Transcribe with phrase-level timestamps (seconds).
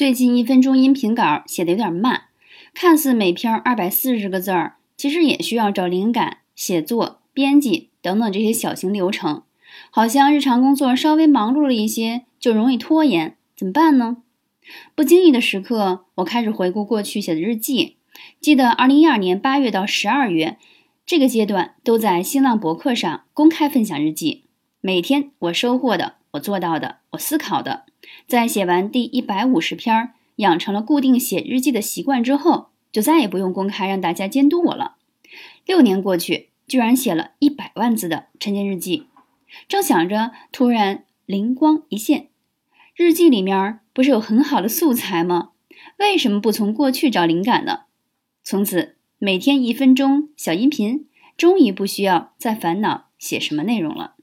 [0.00, 2.22] 最近一分钟音频稿写的有点慢，
[2.72, 9.42] 看似每篇二百四十个字儿，其实也需要找灵感、写作、编辑等等这些小型流程。
[9.90, 14.22] 好像日常工作稍微忙碌了一些，就容易拖延，怎么办呢？
[14.94, 17.96] 不经意的时刻，我开始回顾过去写的日记，
[18.40, 20.56] 记得二零一二年八月到十二月
[21.04, 24.44] 这个阶段，都在新浪博客上公开分享日记。
[24.80, 27.84] 每天我收获的，我做到的，我思考的。
[28.26, 34.96] 在写完第一百五十篇，养成了固定写日记的习惯之后，就再也不用公开让大家监督我了。
[35.66, 39.06] 六年过去，居然写了一百万字的晨间日记。
[39.68, 42.28] 正想着，突然灵光一现，
[42.94, 45.50] 日记里面不是有很好的素材吗？
[45.98, 47.80] 为什么不从过去找灵感呢？
[48.44, 54.14] 从此每天一分钟小音频，终于不需要再烦恼写什么内容了。